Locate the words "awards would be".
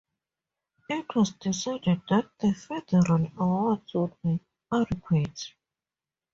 3.37-4.39